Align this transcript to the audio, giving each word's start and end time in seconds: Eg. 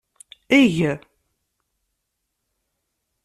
Eg. 0.59 0.75